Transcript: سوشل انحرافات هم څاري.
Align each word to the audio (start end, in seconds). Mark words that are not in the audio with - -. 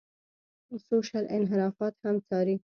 سوشل 0.87 1.23
انحرافات 1.37 1.93
هم 2.05 2.15
څاري. 2.27 2.55